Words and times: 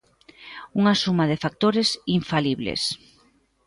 Unha 0.79 0.93
suma 1.03 1.23
de 1.31 1.39
factores 1.43 1.87
infalibles. 2.17 2.81